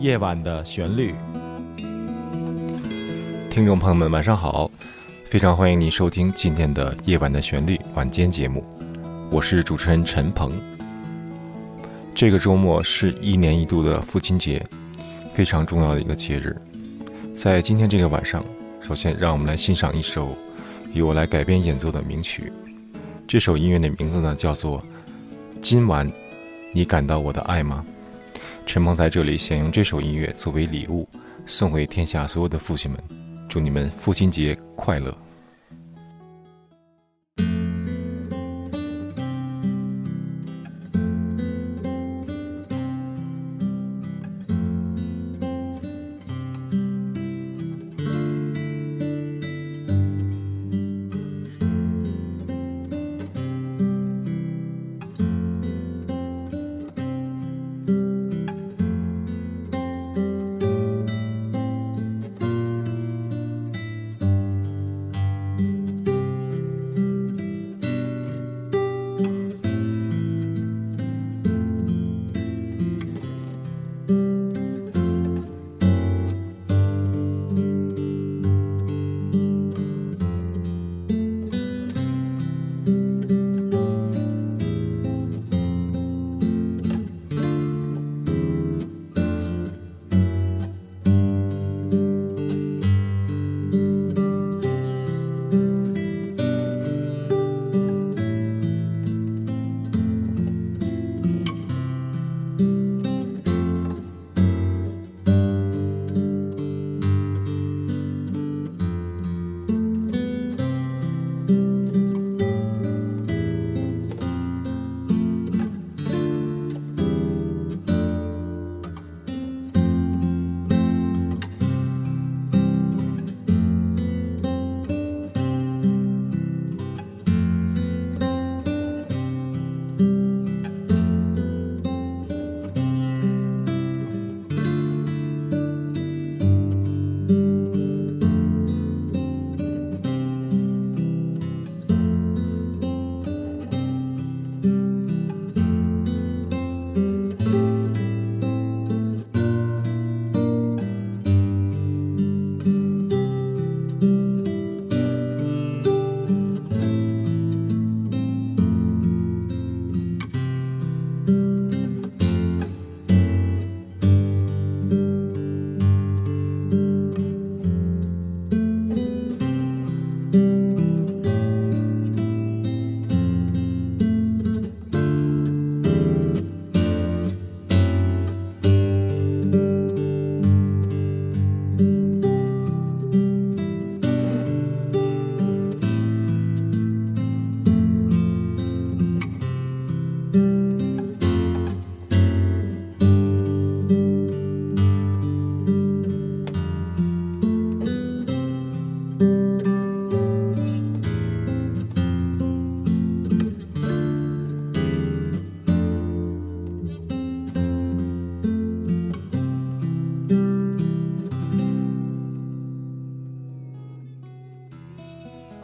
[0.00, 1.14] 夜晚的旋律，
[3.50, 4.70] 听众朋友们，晚上好！
[5.26, 8.64] 非常欢迎您收听今天的《夜晚的旋律》晚间节目，
[9.30, 10.52] 我是主持人陈鹏。
[12.14, 14.66] 这个周末是一年一度的父亲节，
[15.34, 16.56] 非常重要的一个节日。
[17.34, 18.42] 在今天这个晚上，
[18.80, 20.34] 首先让我们来欣赏一首
[20.94, 22.50] 由我来改编演奏的名曲。
[23.28, 24.78] 这首音乐的名字呢，叫做
[25.60, 26.10] 《今晚
[26.72, 27.84] 你感到我的爱吗》。
[28.72, 31.08] 陈鹏在这里想用这首音乐作为礼物，
[31.44, 33.02] 送给天下所有的父亲们，
[33.48, 35.12] 祝你们父亲节快乐。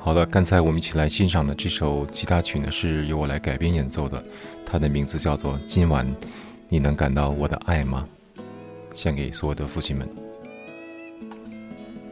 [0.06, 4.22] 好的，刚才我们一起来欣赏的这首吉他曲呢，是由我来改编演奏的，
[4.64, 6.06] 它的名字叫做《今晚
[6.68, 8.06] 你能感到我的爱吗》，
[8.94, 10.08] 献给所有的父亲们。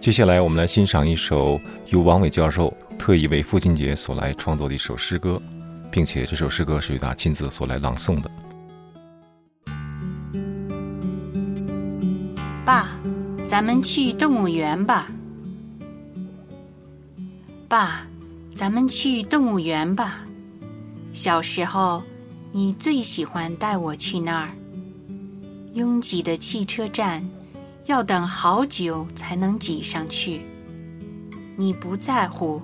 [0.01, 5.41] 接下来，我们来欣赏一首由王伟教授特意为父亲节所来创作的一首诗歌，
[5.89, 8.29] 并且这首诗歌是由他亲自所来朗诵的。
[12.65, 12.89] 爸，
[13.47, 15.07] 咱们去动物园吧。
[17.77, 18.07] 爸，
[18.55, 20.25] 咱们去动物园吧。
[21.13, 22.05] 小时候，
[22.53, 24.51] 你最喜欢带我去那儿。
[25.73, 27.29] 拥挤的汽车站，
[27.87, 30.43] 要等好久才能挤上去。
[31.57, 32.63] 你不在乎，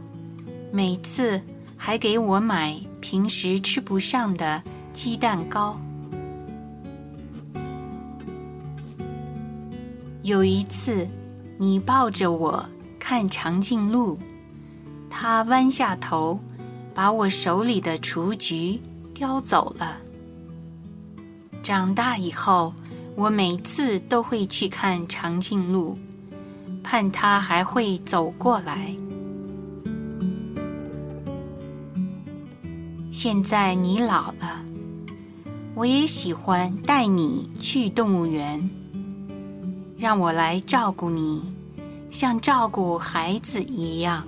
[0.70, 1.42] 每次
[1.76, 5.76] 还给我买平时吃不上的鸡蛋糕。
[10.22, 11.08] 有一次，
[11.58, 12.68] 你抱着我
[13.00, 14.16] 看长颈鹿。
[15.10, 16.40] 他弯下头，
[16.94, 18.80] 把我手里的雏菊
[19.12, 19.98] 叼走了。
[21.62, 22.72] 长大以后，
[23.16, 25.98] 我每次都会去看长颈鹿，
[26.82, 28.94] 盼它还会走过来。
[33.10, 34.64] 现在你老了，
[35.74, 38.70] 我也喜欢带你去动物园。
[39.98, 41.42] 让我来照顾你，
[42.08, 44.24] 像照顾孩子一样。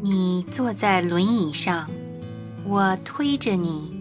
[0.00, 1.90] 你坐在轮椅上，
[2.64, 3.98] 我推着你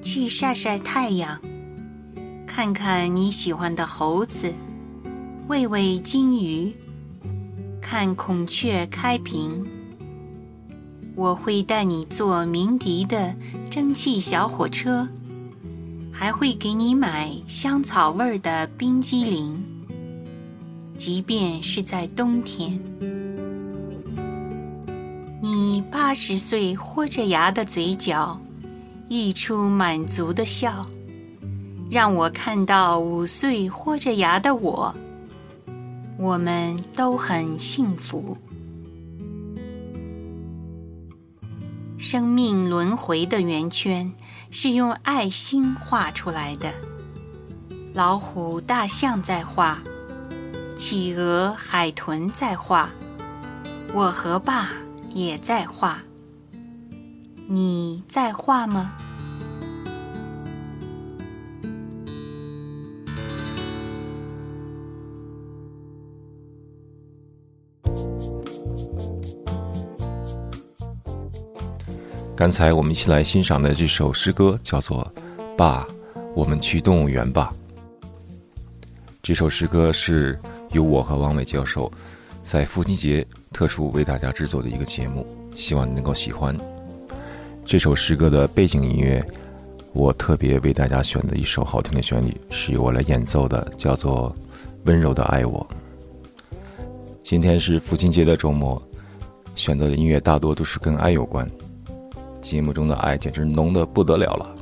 [0.00, 1.40] 去晒晒太阳，
[2.46, 4.54] 看看你喜欢的猴子，
[5.48, 6.72] 喂喂金鱼，
[7.80, 9.66] 看孔雀开屏。
[11.16, 13.34] 我会带你坐鸣笛的
[13.68, 15.08] 蒸汽小火车，
[16.12, 19.64] 还会给你买香草味儿的冰激凌，
[20.96, 22.80] 即便是在冬天。
[26.04, 28.40] 八十岁豁着牙的嘴角
[29.08, 30.84] 溢出满足的笑，
[31.92, 34.96] 让我看到五岁豁着牙的我。
[36.18, 38.36] 我们都很幸福。
[41.96, 44.12] 生命轮回的圆圈
[44.50, 46.72] 是用爱心画出来的。
[47.94, 49.78] 老虎、大象在画，
[50.76, 52.90] 企鹅、海豚在画，
[53.94, 54.72] 我和爸
[55.12, 56.02] 也在画。
[57.48, 58.96] 你在画吗？
[72.34, 75.12] 刚才我们一起来欣赏的这首诗歌叫做
[75.56, 75.86] 《爸，
[76.34, 77.54] 我们去动物园吧》。
[79.22, 80.36] 这首诗歌是
[80.72, 81.92] 由我和王伟教授
[82.42, 86.56] 在父亲节特殊为大家制作的一个节目，希望你能够喜欢。
[87.64, 89.24] 这首诗歌的背景音乐，
[89.92, 94.34] 我特别为大家选的一首好听的旋律，是由我来演奏的，叫做
[94.84, 95.64] 《温柔的爱我》。
[97.22, 98.82] 今天是父亲节的周末，
[99.54, 101.48] 选择的音乐大多都是跟爱有关。
[102.40, 104.54] 节目中的爱简直浓得不得了了。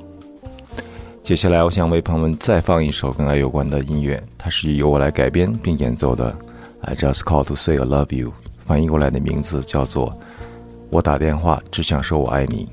[1.22, 6.36] 接下来，我想为朋友们再放一首跟爱有关的音乐，它是由我来改编并演奏的。
[6.82, 10.18] I just call to say I love you，翻译过来的名字叫做
[10.90, 12.68] “我打电话只想说我爱你”。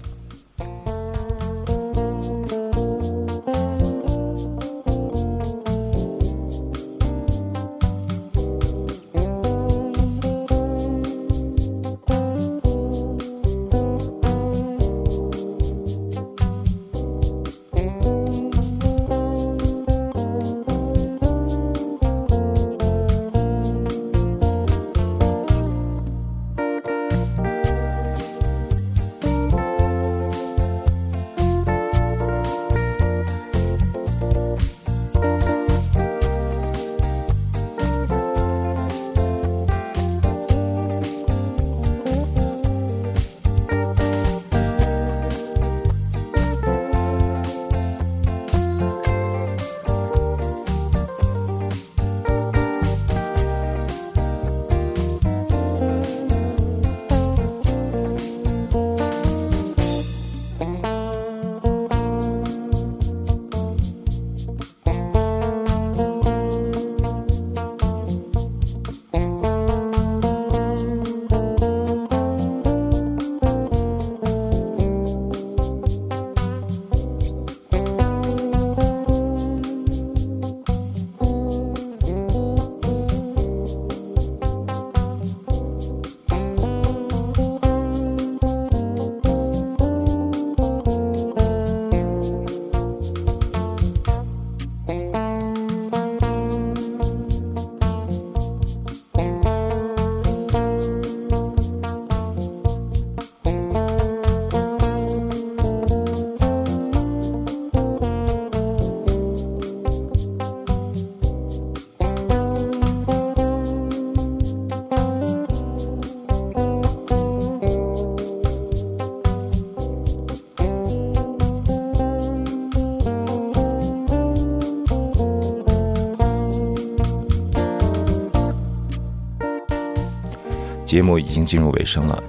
[130.87, 132.23] 节目已经进入尾声了，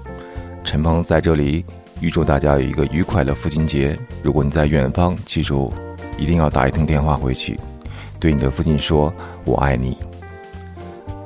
[0.64, 1.64] 陈鹏在这里
[2.00, 3.96] 预祝大家有一个愉快的父亲节。
[4.20, 5.72] 如果你在远方，记住
[6.18, 7.56] 一定要打一通电话回去，
[8.18, 9.14] 对你的父亲说
[9.46, 9.96] “我爱你”。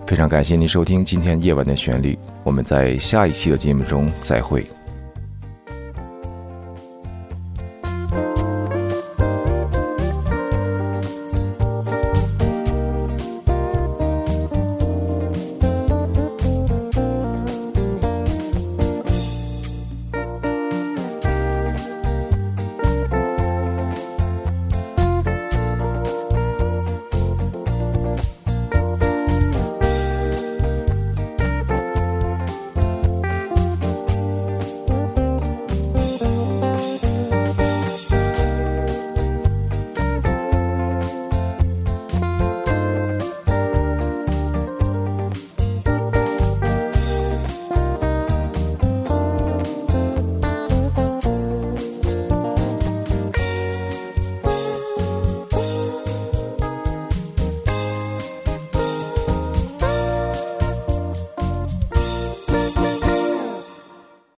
[0.07, 4.67] 非常感谢您收听今天夜晚的旋律，我们在下一期的节目中再会。